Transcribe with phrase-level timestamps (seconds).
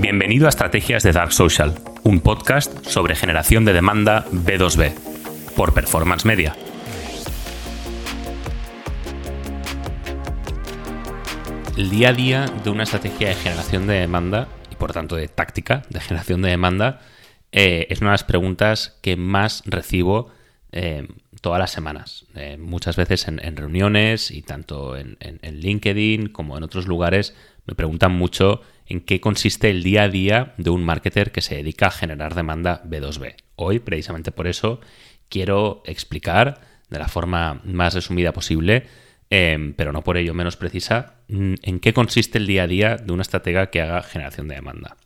[0.00, 4.92] Bienvenido a Estrategias de Dark Social, un podcast sobre generación de demanda B2B,
[5.54, 6.56] por Performance Media.
[11.76, 15.28] El día a día de una estrategia de generación de demanda y por tanto de
[15.28, 17.00] táctica de generación de demanda
[17.52, 20.32] eh, es una de las preguntas que más recibo
[20.72, 21.06] eh,
[21.40, 22.26] todas las semanas.
[22.34, 27.36] Eh, muchas veces en, reuniones y tanto en, LinkedIn como en otros lugares
[27.66, 31.56] me preguntan mucho en qué consiste el día a día de un marketer que se
[31.56, 33.36] dedica a generar demanda B2B.
[33.56, 34.80] Hoy, precisamente por eso,
[35.28, 36.60] quiero explicar
[36.90, 38.86] de la forma más resumida posible,
[39.30, 42.96] em, pero no por ello menos precisa, mm, en qué consiste el día a día
[42.96, 44.96] de una estratega que haga generación de demanda.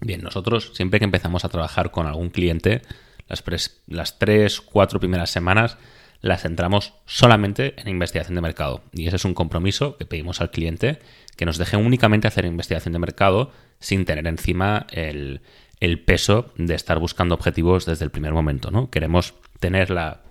[0.00, 2.82] Bien, nosotros siempre que empezamos a trabajar con algún cliente,
[3.28, 3.44] las,
[3.86, 5.78] las tres, cuatro primeras semanas
[6.24, 8.82] las centramos solamente en investigación de mercado.
[8.92, 10.98] Y ese es un compromiso que pedimos al cliente,
[11.36, 15.40] que nos deje únicamente hacer investigación de mercado sin tener encima el,
[16.06, 18.70] peso de estar buscando objetivos desde el primer momento.
[18.70, 18.90] ¿no?
[18.90, 20.22] Queremos tener la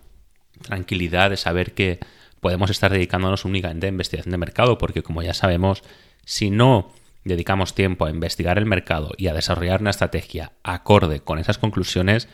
[0.62, 2.00] tranquilidad de saber que
[2.40, 5.84] podemos estar dedicándonos únicamente a investigación de mercado, porque como ya sabemos,
[6.26, 6.92] si no
[7.24, 12.28] dedicamos tiempo a investigar el mercado y a desarrollar una estrategia acorde con esas conclusiones,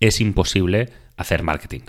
[0.00, 1.82] es imposible hacer marketing.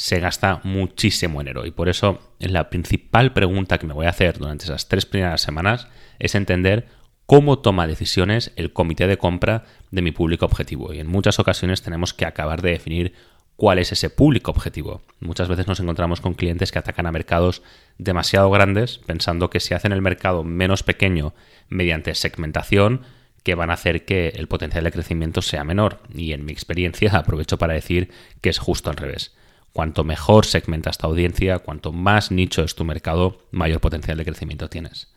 [0.00, 4.38] Se gasta muchísimo dinero y por eso la principal pregunta que me voy a hacer
[4.38, 6.88] durante esas tres primeras semanas es entender
[7.26, 10.94] cómo toma decisiones el comité de compra de mi público objetivo.
[10.94, 13.12] Y en muchas ocasiones tenemos que acabar de definir
[13.56, 15.02] cuál es ese público objetivo.
[15.20, 17.60] Muchas veces nos encontramos con clientes que atacan a mercados
[17.98, 21.34] demasiado grandes, pensando que si hacen el mercado menos pequeño
[21.68, 23.02] mediante segmentación,
[23.42, 26.00] que van a hacer que el potencial de crecimiento sea menor.
[26.14, 29.34] Y en mi experiencia aprovecho para decir que es justo al revés.
[29.72, 34.68] Cuanto mejor segmenta esta audiencia, cuanto más nicho es tu mercado, mayor potencial de crecimiento
[34.68, 35.12] tienes.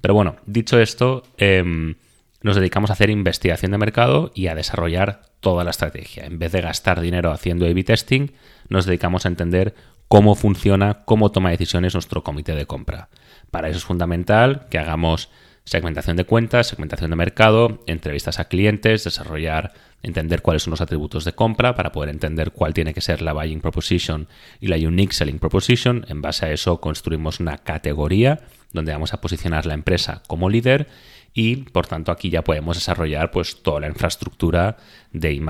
[0.00, 1.96] Pero bueno, dicho esto, em,
[2.42, 6.24] nos dedicamos a hacer investigación de mercado y a desarrollar toda la estrategia.
[6.24, 8.32] En vez de gastar dinero haciendo A-B testing,
[8.68, 9.74] nos dedicamos a entender
[10.08, 13.08] cómo funciona, cómo toma decisiones nuestro comité de compra.
[13.50, 15.30] Para eso es fundamental que hagamos
[15.64, 21.24] segmentación de cuentas, segmentación de mercado, entrevistas a clientes, desarrollar, entender cuáles son los atributos
[21.24, 24.28] de compra para poder entender cuál tiene que ser la buying proposition
[24.60, 26.04] y la unique selling proposition.
[26.08, 28.40] En base a eso construimos una categoría
[28.72, 30.88] donde vamos a posicionar la empresa como líder
[31.34, 34.76] y por tanto aquí ya podemos desarrollar pues toda la infraestructura
[35.12, 35.40] de I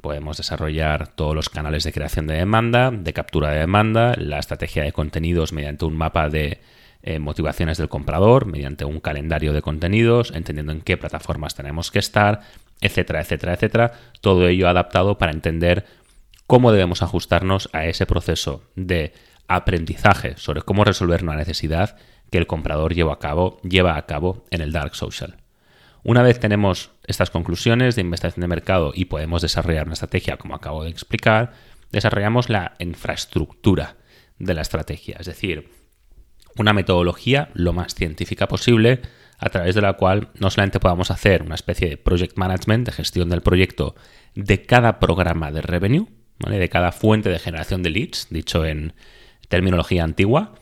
[0.00, 4.84] podemos desarrollar todos los canales de creación de demanda, de captura de demanda, la estrategia
[4.84, 6.60] de contenidos mediante un mapa de
[7.02, 11.98] eh, motivaciones del comprador mediante un calendario de contenidos, entendiendo en qué plataformas tenemos que
[11.98, 12.42] estar,
[12.80, 13.92] etcétera, etcétera, etcétera.
[14.20, 15.86] Todo ello adaptado para entender
[16.46, 19.12] cómo debemos ajustarnos a ese proceso de
[19.48, 21.96] aprendizaje sobre cómo resolver una necesidad
[22.30, 25.36] que el comprador lleva a cabo, lleva a cabo en el Dark Social.
[26.02, 30.54] Una vez tenemos estas conclusiones de investigación de mercado y podemos desarrollar una estrategia, como
[30.54, 31.52] acabo de explicar,
[31.90, 33.96] desarrollamos la infraestructura
[34.38, 35.70] de la estrategia, es decir,
[36.56, 39.02] una metodología lo más científica posible
[39.38, 42.92] a través de la cual no solamente podamos hacer una especie de project management, de
[42.92, 43.94] gestión del proyecto
[44.34, 46.06] de cada programa de revenue,
[46.38, 48.92] de cada fuente de generación de leads, dicho en
[49.48, 50.54] terminología antigua,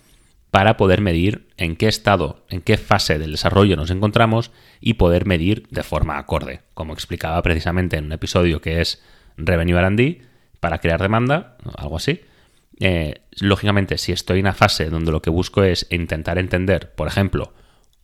[0.50, 5.26] para poder medir en qué estado, en qué fase del desarrollo nos encontramos y poder
[5.26, 9.02] medir de forma acorde, como explicaba precisamente en un episodio que es
[9.36, 10.22] Revenue RD,
[10.60, 12.20] para crear demanda, algo así.
[12.78, 17.08] Eh, lógicamente, si estoy en una fase donde lo que busco es intentar entender, por
[17.08, 17.52] ejemplo,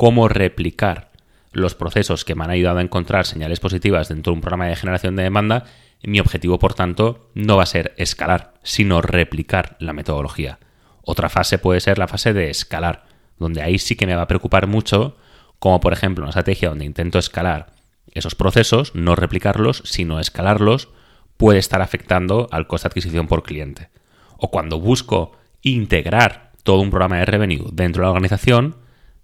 [0.00, 1.11] cómo replicar
[1.53, 4.75] los procesos que me han ayudado a encontrar señales positivas dentro de un programa de
[4.75, 5.66] generación de demanda,
[6.03, 10.59] mi objetivo, por tanto, no va a ser escalar, sino replicar la metodología.
[11.03, 13.05] Otra fase puede ser la fase de escalar,
[13.38, 15.19] donde ahí sí que me va a preocupar mucho,
[15.59, 17.75] como por ejemplo una estrategia donde intento escalar
[18.15, 20.88] esos procesos, no replicarlos, sino escalarlos,
[21.37, 23.91] puede estar afectando al coste de adquisición por cliente
[24.38, 28.76] o cuando busco integrar todo un programa de revenue dentro de la organización,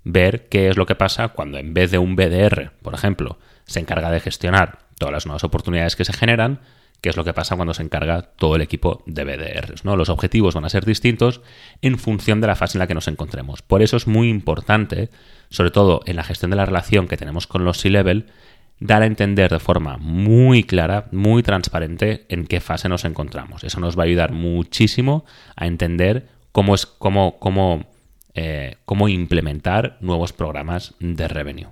[0.06, 3.80] ver qué es lo que pasa cuando en vez de un BDR, por ejemplo, se
[3.80, 6.60] encarga de gestionar todas las nuevas oportunidades que se generan,
[7.00, 9.84] qué es lo que pasa cuando se encarga todo el equipo de BDRs.
[9.84, 9.96] ¿no?
[9.96, 11.40] Los objetivos van a ser distintos
[11.82, 13.62] en función de la fase en la que nos encontremos.
[13.62, 15.10] Por eso es muy importante,
[15.50, 18.26] sobre todo en la gestión de la relación que tenemos con los C-Level,
[18.78, 23.64] dar a entender de forma muy clara, muy transparente en qué fase nos encontramos.
[23.64, 25.24] Eso nos va a ayudar muchísimo
[25.56, 27.86] a entender cómo es cómo, cómo,
[28.38, 31.70] eh, cómo implementar nuevos programas de revenue.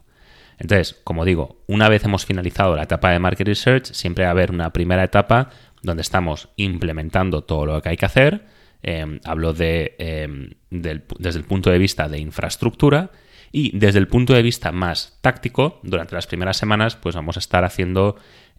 [0.59, 4.33] Entonces, como digo, una vez hemos finalizado la etapa de Market Research, siempre va a
[4.33, 5.51] haber una primera etapa
[5.83, 8.47] donde estamos implementando todo lo que hay que hacer.
[8.83, 13.11] Eh, hablo de, eh, desde el punto de vista de infraestructura
[13.53, 17.41] Y desde el punto de vista más táctico, durante las primeras semanas, pues vamos a
[17.41, 18.17] estar haciendo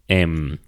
[0.08, 0.58] em,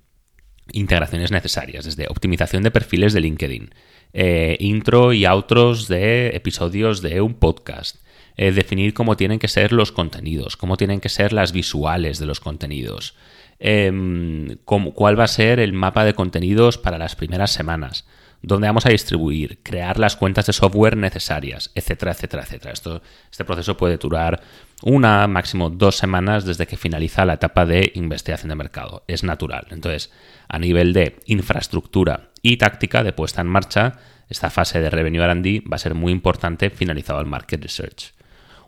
[0.73, 3.71] integraciones necesarias, desde optimización de perfiles de LinkedIn,
[4.13, 7.97] eh, intro y outros de episodios de un podcast,
[8.37, 12.27] eh, definir cómo tienen que ser los contenidos, cómo tienen que ser las visuales de
[12.27, 13.17] los contenidos,
[13.59, 18.07] em, cuál va a ser el mapa de contenidos para las primeras semanas,
[18.43, 22.73] dónde vamos a distribuir, crear las cuentas de software necesarias, etcétera, etcétera, etcétera.
[22.73, 24.41] Esto, este proceso puede durar
[24.83, 29.03] una, máximo dos semanas desde que finaliza la etapa de investigación de mercado.
[29.09, 29.67] Es natural.
[29.71, 30.13] Entonces,
[30.49, 33.99] a nivel de infraestructura y táctica de puesta en marcha,
[34.29, 38.15] esta fase de Revenue R&D va a ser muy importante finalizado el Market Research.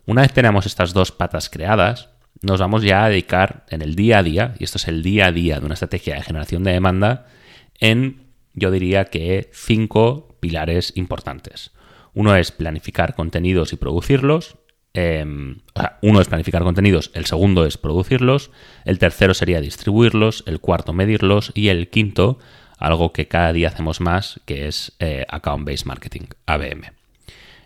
[0.07, 2.09] Una vez tenemos estas dos patas creadas,
[2.43, 5.27] nos vamos ya a dedicar en el día a día, y esto es el día
[5.27, 7.27] a día de una estrategia de generación de demanda,
[7.79, 8.23] en,
[8.55, 11.73] yo diría que, cinco pilares importantes.
[12.15, 14.57] Uno es planificar contenidos y producirlos.
[14.93, 18.51] Em, o sea, uno es planificar contenidos, el segundo es producirlos,
[18.85, 22.41] el tercero sería distribuirlos, el cuarto medirlos y el quinto,
[22.81, 26.93] algo que cada día hacemos más, que es eh, Account Based Marketing, ABM.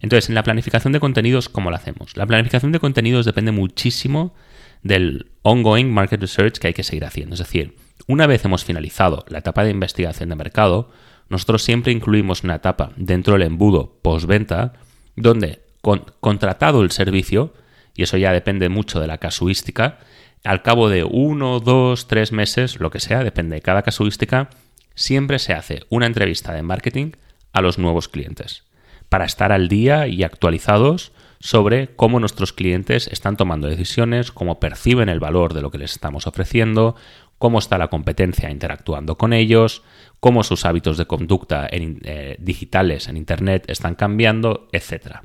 [0.00, 2.16] Entonces, en la planificación de contenidos, ¿cómo lo hacemos?
[2.16, 4.34] La planificación de contenidos depende muchísimo
[4.82, 7.34] del ongoing market research que hay que seguir haciendo.
[7.34, 7.76] Es decir,
[8.06, 10.90] una vez hemos finalizado la etapa de investigación de mercado,
[11.30, 14.74] nosotros siempre incluimos una etapa dentro del embudo postventa
[15.16, 17.54] donde, con, contratado el servicio,
[17.94, 20.00] y eso ya depende mucho de la casuística,
[20.42, 24.50] al cabo de uno, dos, tres meses, lo que sea, depende de cada casuística,
[24.94, 27.12] siempre se hace una entrevista de marketing
[27.52, 28.64] a los nuevos clientes
[29.08, 35.08] para estar al día y actualizados sobre cómo nuestros clientes están tomando decisiones, cómo perciben
[35.08, 36.96] el valor de lo que les estamos ofreciendo,
[37.38, 39.82] cómo está la competencia interactuando con ellos,
[40.20, 45.18] cómo sus hábitos de conducta eh, digitales en Internet están cambiando, etc.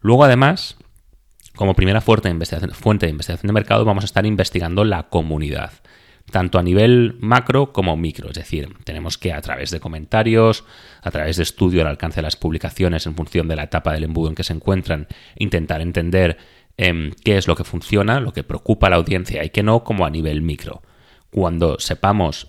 [0.00, 0.76] Luego, además,
[1.56, 5.72] como primera fuente de investigación de mercado, vamos a estar investigando la comunidad
[6.30, 8.28] tanto a nivel macro como micro.
[8.28, 10.64] Es decir, tenemos que a través de comentarios,
[11.02, 14.04] a través de estudio al alcance de las publicaciones en función de la etapa del
[14.04, 16.38] embudo en que se encuentran, intentar entender
[16.76, 19.84] em, qué es lo que funciona, lo que preocupa a la audiencia y qué no,
[19.84, 20.82] como a nivel micro
[21.30, 22.48] cuando sepamos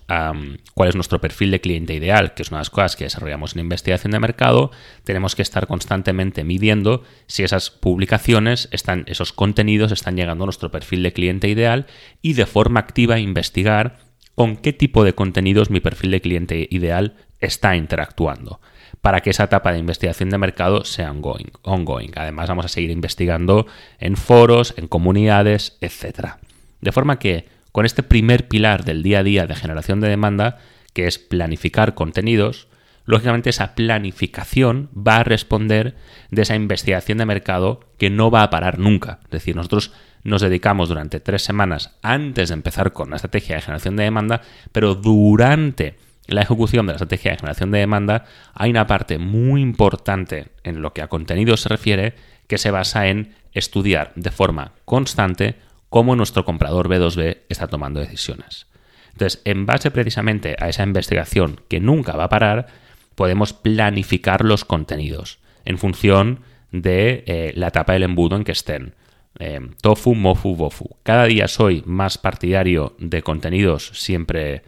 [0.74, 3.54] cuál es nuestro perfil de cliente ideal, que es una de las cosas que desarrollamos
[3.54, 4.70] en investigación de mercado,
[5.04, 10.70] tenemos que estar constantemente midiendo si esas publicaciones, están, esos contenidos están llegando a nuestro
[10.70, 11.86] perfil de cliente ideal
[12.22, 13.98] y de forma activa investigar
[14.34, 18.60] con qué tipo de contenidos mi perfil de cliente ideal está interactuando
[19.02, 21.52] para que esa etapa de investigación de mercado sea ongoing.
[21.62, 22.12] ongoing.
[22.16, 23.66] Además, vamos a seguir investigando
[23.98, 26.36] en foros, en comunidades, etc.
[26.80, 30.58] De forma que con este primer pilar del día a día de generación de demanda,
[30.92, 32.68] que es planificar contenidos,
[33.04, 35.96] lógicamente esa planificación va a responder
[36.30, 39.20] de esa investigación de mercado que no va a parar nunca.
[39.24, 43.62] Es decir, nosotros nos dedicamos durante tres semanas antes de empezar con la estrategia de
[43.62, 45.96] generación de demanda, pero durante
[46.26, 48.24] la ejecución de la estrategia de generación de demanda
[48.54, 52.14] hay una parte muy importante en lo que a contenidos se refiere
[52.46, 55.56] que se basa en estudiar de forma constante
[55.90, 58.66] cómo nuestro comprador B2B está tomando decisiones.
[59.12, 62.68] Entonces, en base precisamente a esa investigación que nunca va a parar,
[63.16, 66.40] podemos planificar los contenidos en función
[66.70, 68.94] de eh, la etapa del embudo en que estén.
[69.38, 70.96] Eh, tofu, mofu, bofu.
[71.02, 74.62] Cada día soy más partidario de contenidos siempre,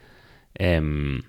[0.54, 1.22] em,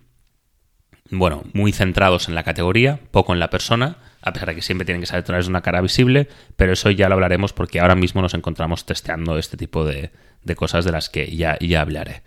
[1.12, 4.86] bueno, muy centrados en la categoría, poco en la persona a pesar de que siempre
[4.86, 7.80] tienen que ser a través de una cara visible, pero eso ya lo hablaremos porque
[7.80, 10.12] ahora mismo nos encontramos testeando este tipo de,
[10.56, 12.24] cosas de las que ya, ya hablaré.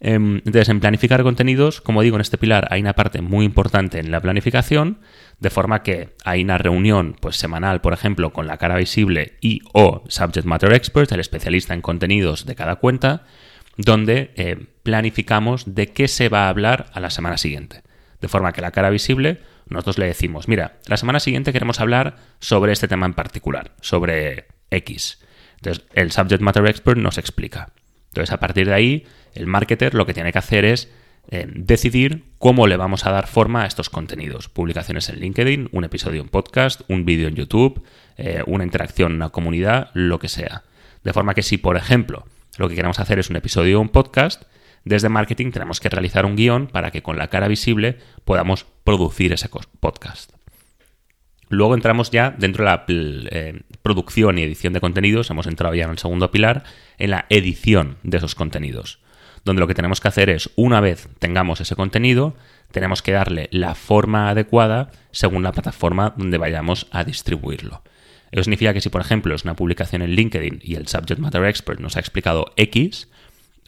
[0.00, 3.98] Em, entonces, en planificar contenidos, como digo, en este pilar hay una parte muy importante
[3.98, 4.98] en la planificación,
[5.38, 9.60] de forma que hay una reunión pues, semanal, por ejemplo, con la cara visible y
[9.72, 13.24] o Subject Matter Expert, el especialista en contenidos de cada cuenta,
[13.76, 17.82] donde eh, planificamos de qué se va a hablar a la semana siguiente.
[18.20, 22.16] De forma que la cara visible nosotros le decimos, mira, la semana siguiente queremos hablar
[22.40, 25.20] sobre este tema en particular, sobre X.
[25.56, 27.70] Entonces, el Subject Matter Expert nos explica.
[28.08, 30.90] Entonces, a partir de ahí, el marketer lo que tiene que hacer es
[31.28, 34.48] eh, decidir cómo le vamos a dar forma a estos contenidos.
[34.48, 37.82] Publicaciones en LinkedIn, un episodio en podcast, un vídeo en YouTube,
[38.16, 40.62] eh, una interacción en una comunidad, lo que sea.
[41.02, 42.24] De forma que si, por ejemplo,
[42.58, 44.44] lo que queremos hacer es un episodio o un podcast,
[44.86, 49.32] desde marketing tenemos que realizar un guion para que con la cara visible podamos producir
[49.32, 49.50] ese
[49.80, 50.32] podcast.
[51.48, 55.84] Luego entramos ya dentro de la eh, producción y edición de contenidos, hemos entrado ya
[55.84, 56.62] en el segundo pilar,
[56.98, 59.00] en la edición de esos contenidos,
[59.44, 62.36] donde lo que tenemos que hacer es, una vez tengamos ese contenido,
[62.70, 67.82] tenemos que darle la forma adecuada según la plataforma donde vayamos a distribuirlo.
[68.30, 71.44] Eso significa que si, por ejemplo, es una publicación en LinkedIn y el Subject Matter
[71.44, 73.08] Expert nos ha explicado X,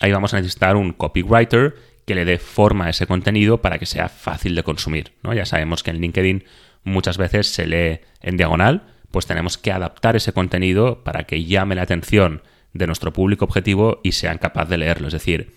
[0.00, 1.76] ahí vamos a necesitar un copywriter
[2.06, 5.12] que le dé forma a ese contenido para que sea fácil de consumir.
[5.22, 5.34] ¿no?
[5.34, 6.44] Ya sabemos que en LinkedIn
[6.84, 11.74] muchas veces se lee en diagonal, pues tenemos que adaptar ese contenido para que llame
[11.74, 15.08] la atención de nuestro público objetivo y sean capaces de leerlo.
[15.08, 15.54] Es decir,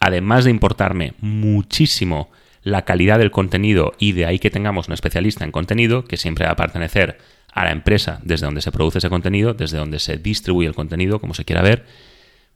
[0.00, 2.30] además de importarme muchísimo
[2.62, 6.46] la calidad del contenido y de ahí que tengamos un especialista en contenido que siempre
[6.46, 7.18] va a pertenecer
[7.52, 11.20] a la empresa desde donde se produce ese contenido, desde donde se distribuye el contenido,
[11.20, 11.84] como se quiera ver,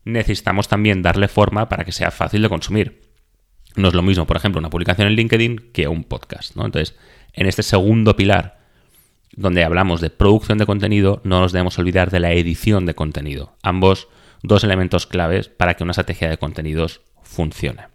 [0.08, 3.02] necesitamos también darle forma para que sea fácil de consumir.
[3.76, 6.56] No es lo mismo, por ejemplo, una publicación en LinkedIn que un podcast.
[6.56, 6.96] Entonces,
[7.34, 8.58] en este segundo pilar,
[9.32, 13.56] donde hablamos de producción de contenido, no nos debemos olvidar de la edición de contenido.
[13.62, 14.08] Ambos
[14.42, 17.88] dos elementos claves para que una estrategia de contenidos funcione.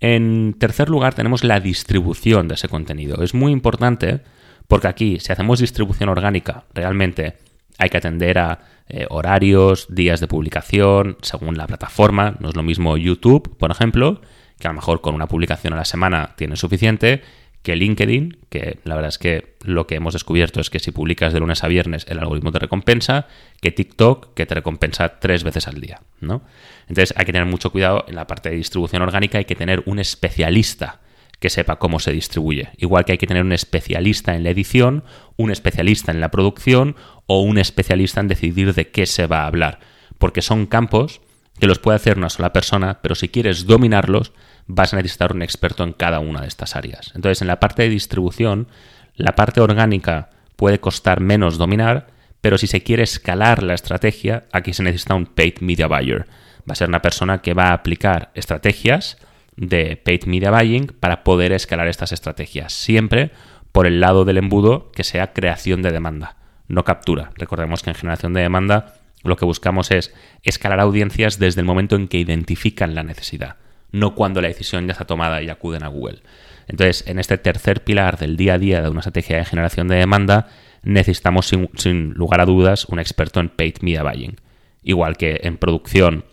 [0.00, 3.22] En tercer lugar, tenemos la distribución de ese contenido.
[3.22, 4.22] Es muy importante
[4.66, 7.36] porque aquí, si hacemos distribución orgánica, realmente
[7.80, 12.36] hay que atender a eh, horarios, días de publicación, según la plataforma.
[12.40, 14.20] No es lo mismo YouTube, por ejemplo,
[14.58, 17.22] que a lo mejor con una publicación a la semana tiene suficiente,
[17.62, 21.32] que LinkedIn, que la verdad es que lo que hemos descubierto es que si publicas
[21.32, 23.26] de lunes a viernes el algoritmo te recompensa,
[23.60, 26.42] que TikTok, que te recompensa tres veces al día, ¿no?
[26.88, 29.82] Entonces hay que tener mucho cuidado en la parte de distribución orgánica, hay que tener
[29.86, 31.00] un especialista
[31.40, 32.70] que sepa cómo se distribuye.
[32.76, 35.04] Igual que hay que tener un especialista en la edición,
[35.36, 39.46] un especialista en la producción o un especialista en decidir de qué se va a
[39.46, 39.80] hablar.
[40.18, 41.22] Porque son campos
[41.58, 44.32] que los puede hacer una sola persona, pero si quieres dominarlos,
[44.66, 47.12] vas a necesitar un experto en cada una de estas áreas.
[47.14, 48.68] Entonces, en la parte de distribución,
[49.14, 52.08] la parte orgánica puede costar menos dominar,
[52.40, 56.26] pero si se quiere escalar la estrategia, aquí se necesita un paid media buyer.
[56.68, 59.18] Va a ser una persona que va a aplicar estrategias
[59.60, 63.30] de paid media buying para poder escalar estas estrategias, siempre
[63.72, 66.36] por el lado del embudo que sea creación de demanda,
[66.66, 67.30] no captura.
[67.36, 71.94] Recordemos que en generación de demanda lo que buscamos es escalar audiencias desde el momento
[71.94, 73.56] en que identifican la necesidad
[73.92, 76.22] no cuando la decisión ya está tomada y acuden a Google.
[76.66, 79.96] Entonces, en este tercer pilar del día a día de una estrategia de generación de
[79.96, 80.48] demanda,
[80.82, 84.36] necesitamos sin, lugar a dudas un experto en paid media buying.
[84.82, 86.24] Igual que en producción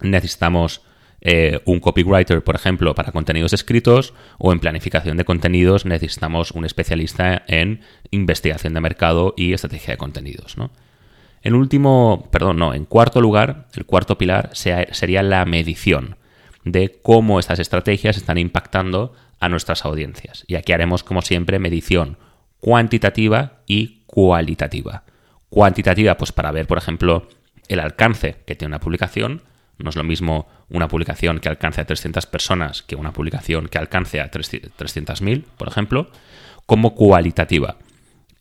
[0.00, 0.82] necesitamos
[1.28, 6.64] eh, un copywriter, por ejemplo, para contenidos escritos, o en planificación de contenidos necesitamos un
[6.64, 7.80] especialista en
[8.12, 10.54] investigación de mercado y estrategia de contenidos.
[11.42, 16.14] En último, perdón, no, en cuarto lugar, el cuarto pilar sería la medición
[16.62, 20.44] de cómo estas estrategias están impactando a nuestras audiencias.
[20.46, 22.18] Y aquí haremos, como siempre, medición
[22.60, 25.02] cuantitativa y cualitativa.
[25.48, 27.26] Cuantitativa, pues para ver, por ejemplo,
[27.66, 29.42] el alcance que tiene una publicación.
[29.78, 33.78] No es lo mismo una publicación que alcance a 300 personas que una publicación que
[33.78, 36.10] alcance a 300.000, por ejemplo.
[36.64, 37.76] Como cualitativa.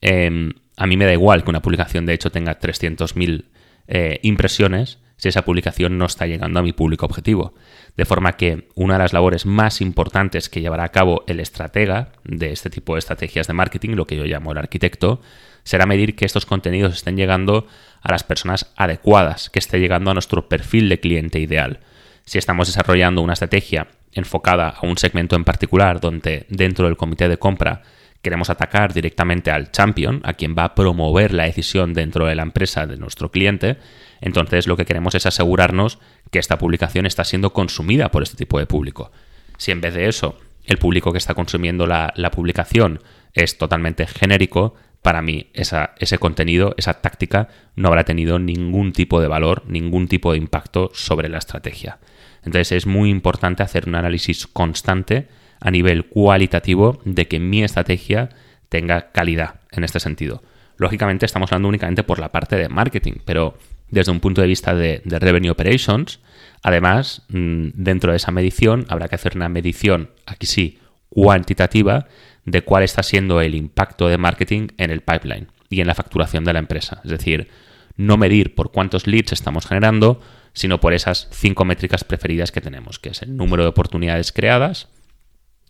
[0.02, 3.46] Em, a mí me da igual que una publicación, de hecho, tenga 300.000
[3.88, 7.54] eh, impresiones si esa publicación no está llegando a mi público objetivo.
[7.96, 12.10] De forma que una de las labores más importantes que llevará a cabo el estratega
[12.24, 15.22] de este tipo de estrategias de marketing, lo que yo llamo el arquitecto,
[15.64, 17.68] será medir que estos contenidos estén llegando
[18.02, 21.80] a las personas adecuadas, que esté llegando a nuestro perfil de cliente ideal.
[22.26, 27.28] Si estamos desarrollando una estrategia enfocada a un segmento en particular, donde dentro del comité
[27.28, 27.82] de compra
[28.22, 32.44] queremos atacar directamente al champion, a quien va a promover la decisión dentro de la
[32.44, 33.78] empresa de nuestro cliente,
[34.22, 36.00] entonces lo que queremos es asegurarnos
[36.32, 39.12] que esta publicación está siendo consumida por este tipo de público.
[39.58, 43.02] Si en vez de eso el público que está consumiendo la, publicación
[43.34, 49.28] es totalmente genérico, para mí ese contenido, esa táctica, no habrá tenido ningún tipo de
[49.28, 52.00] valor, ningún tipo de impacto sobre la estrategia.
[52.44, 55.28] Entonces es muy importante hacer un análisis constante
[55.60, 58.30] a nivel cualitativo de que mi estrategia
[58.70, 60.42] tenga calidad en este sentido.
[60.78, 63.58] Lógicamente estamos hablando únicamente por la parte de marketing, pero
[63.90, 66.20] desde un punto de vista de, revenue operations,
[66.64, 72.08] además, mm, dentro de esa medición habrá que hacer una medición, aquí sí, cuantitativa,
[72.46, 76.44] de cuál está siendo el impacto de marketing en el pipeline y en la facturación
[76.44, 77.02] de la empresa.
[77.04, 77.50] Es decir,
[77.96, 80.22] no medir por cuántos leads estamos generando,
[80.54, 84.88] sino por esas cinco métricas preferidas que tenemos, que es el número de oportunidades creadas,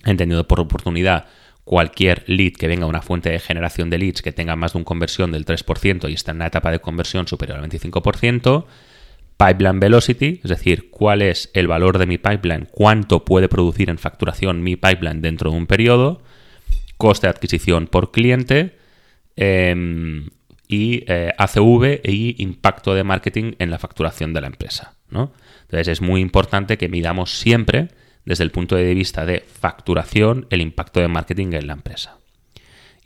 [0.03, 1.25] entendido por oportunidad
[1.65, 4.86] cualquier lead que venga una fuente de generación de leads que tenga más de una
[4.86, 8.65] conversión del 3% y está en una etapa de conversión superior al 25%,
[9.38, 13.98] pipeline velocity, es decir, cuál es el valor de mi pipeline, cuánto puede producir en
[13.98, 16.22] facturación mi pipeline dentro de un periodo,
[16.98, 18.77] coste de adquisición por cliente
[19.36, 20.29] em,
[20.67, 24.93] y eh, ACV y impacto de marketing en la facturación de la empresa.
[25.10, 27.89] Entonces es muy importante que midamos siempre
[28.25, 32.17] desde el punto de vista de facturación el impacto de marketing en la empresa.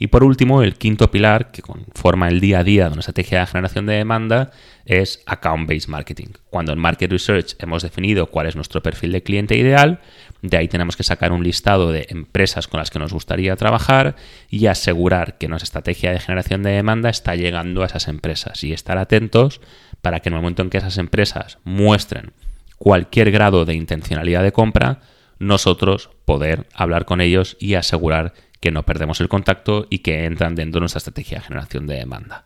[0.02, 3.42] Y por último, el quinto pilar que conforma el día a día de una estrategia
[3.42, 4.52] de generación de demanda
[4.86, 6.28] es account-based marketing.
[6.50, 10.00] Cuando en Market Research hemos definido cuál es nuestro perfil de cliente ideal,
[10.42, 14.16] de ahí tenemos que sacar un listado de empresas con las que nos gustaría trabajar
[14.50, 18.72] y asegurar que nuestra estrategia de generación de demanda está llegando a esas empresas y
[18.72, 19.60] estar atentos
[20.02, 22.32] para que en el momento en que esas empresas muestren
[22.80, 25.02] cualquier grado de intencionalidad de compra,
[25.38, 30.56] nosotros poder hablar con ellos y asegurar que no perdemos el contacto y que entran
[30.56, 32.46] dentro de nuestra estrategia de generación de demanda.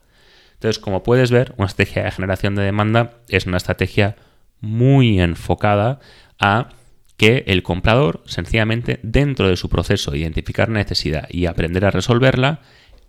[0.56, 4.16] Entonces, como puedes ver, una estrategia de generación de demanda es una estrategia
[4.60, 6.00] muy enfocada
[6.40, 6.70] a
[7.18, 12.62] que el comprador, sencillamente, dentro de su proceso de identificar necesidad y aprender a resolverla,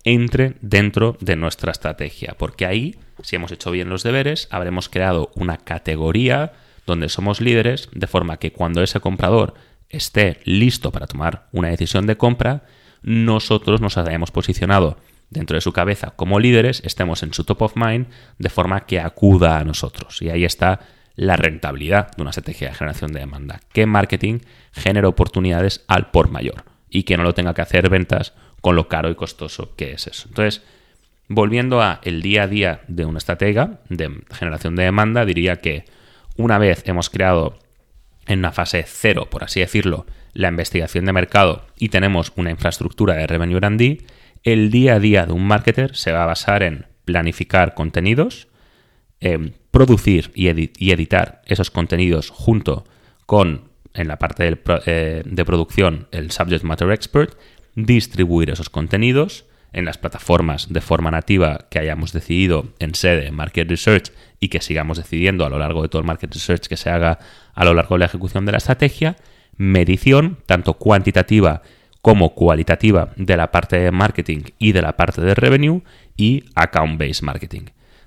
[0.04, 2.35] entre dentro de nuestra estrategia.
[2.38, 6.52] Porque ahí, si hemos hecho bien los deberes, habremos creado una categoría
[6.87, 9.55] donde somos líderes, de forma que cuando ese comprador
[9.88, 12.64] esté listo para tomar una decisión de compra,
[13.03, 14.97] nosotros nos hayamos posicionado
[15.31, 18.07] dentro de su cabeza como líderes, estemos en su top of mind,
[18.38, 20.23] de forma que acuda a nosotros.
[20.23, 20.81] Y ahí está
[21.17, 23.61] la rentabilidad de una estrategia de generación de demanda.
[23.73, 24.41] Que marketing
[24.73, 28.88] genera oportunidades al por mayor y que no lo tenga que hacer ventas con lo
[28.88, 30.29] caro y costoso que es eso.
[30.29, 30.62] Entonces,
[31.29, 35.85] volviendo a el día a día de una estratega de generación de demanda, diría que
[36.37, 37.59] una vez hemos creado
[38.26, 43.14] en una fase cero, por así decirlo, la investigación de mercado y tenemos una infraestructura
[43.14, 43.99] de Revenue R&D,
[44.43, 48.49] el día a día de un marketer se va a basar en planificar contenidos,
[49.71, 52.85] producir y, editar esos contenidos junto
[53.26, 57.38] con, en la parte eh, de producción, el Subject Matter Expert,
[57.75, 63.69] distribuir esos contenidos en las plataformas de forma nativa que hayamos decidido en sede Market
[63.69, 66.90] Research y que sigamos decidiendo a lo largo de todo el Market Research que se
[66.90, 67.19] haga
[67.54, 69.16] a lo largo de la ejecución de la estrategia
[69.57, 71.62] medición, tanto cuantitativa
[72.02, 75.83] como cualitativa, de la parte de marketing y de la parte de revenue
[76.16, 77.62] y account-based marketing.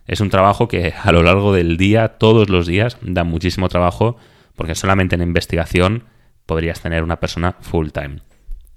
[0.05, 4.17] Es un trabajo que a lo largo del día, todos los días, da muchísimo trabajo
[4.55, 6.03] porque solamente en investigación
[6.45, 8.19] podrías tener una persona full time.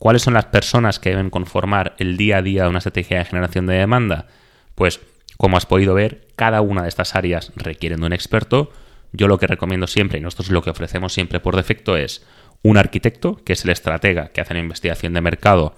[0.01, 3.27] ¿Cuáles son las personas que deben conformar el día a día de una estrategia de
[3.27, 4.29] generación de demanda?
[4.75, 4.99] Pues,
[5.37, 8.73] como has podido ver, cada una de estas áreas requieren de un experto.
[9.13, 12.27] Yo lo que recomiendo siempre, y nosotros lo que ofrecemos siempre por defecto, es
[12.63, 15.75] un arquitecto, que es el estratega que hace la investigación de mercado,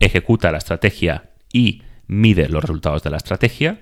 [0.00, 3.78] ejecuta la estrategia y mide los resultados de la estrategia,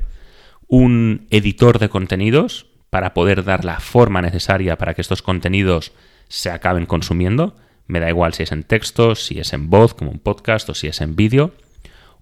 [0.68, 5.92] un editor de contenidos para poder dar la forma necesaria para que estos contenidos
[6.28, 7.56] se acaben consumiendo,
[7.90, 10.74] me da igual si es en texto, si es en voz, como un podcast o
[10.74, 11.52] si es en vídeo,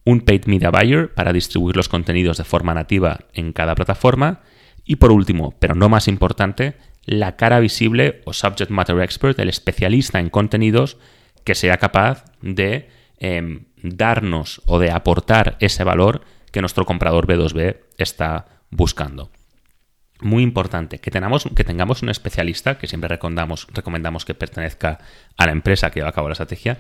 [0.05, 4.41] un paid media buyer para distribuir los contenidos de forma nativa en cada plataforma
[4.85, 9.51] y por último, pero no más importante, la cara visible o subject matter expert, el
[9.51, 10.97] especialista en contenidos
[11.45, 17.77] que sea capaz de em, darnos o de aportar ese valor que nuestro comprador B2B
[17.99, 19.31] está buscando.
[20.21, 24.99] Muy importante, que tengamos, que tengamos un especialista, que siempre recomendamos, recomendamos que pertenezca
[25.37, 26.79] a la empresa que lleva a cabo la estrategia,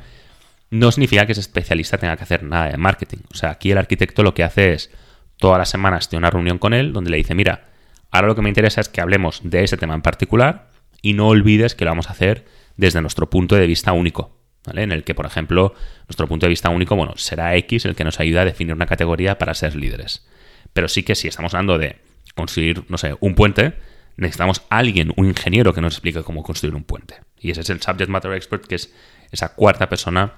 [0.70, 3.18] no significa que ese especialista tenga que hacer nada de marketing.
[3.30, 4.90] O sea, aquí el arquitecto lo que hace es,
[5.36, 7.68] todas las semanas tiene una reunión con él donde le dice, mira,
[8.10, 10.70] Ahora lo que me interesa es que hablemos de ese tema en particular
[11.02, 12.46] y no olvides que lo vamos a hacer
[12.76, 14.82] desde nuestro punto de vista único, ¿vale?
[14.82, 15.74] En el que, por ejemplo,
[16.06, 18.86] nuestro punto de vista único, bueno, será X el que nos ayuda a definir una
[18.86, 20.26] categoría para ser líderes.
[20.72, 21.96] Pero sí que si estamos hablando de
[22.38, 23.74] construir, no sé, un puente,
[24.16, 27.16] necesitamos alguien, un ingeniero que nos explique cómo construir un puente.
[27.38, 28.94] Y ese es el subject matter expert, que es
[29.30, 30.34] esa cuarta persona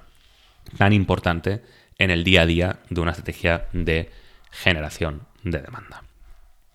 [0.79, 1.63] tan importante
[1.99, 4.11] en el día a día de una estrategia de
[4.51, 6.03] generación de demanda.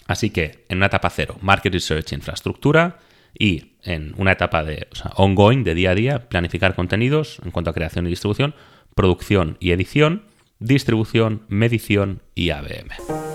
[0.07, 2.99] Así que en una etapa cero, market research, infraestructura
[3.37, 7.73] y en una etapa de ongoing, de día a día, planificar contenidos en cuanto a
[7.73, 8.53] creación y distribución,
[8.93, 10.25] producción y edición,
[10.59, 13.34] distribución, medición y ABM.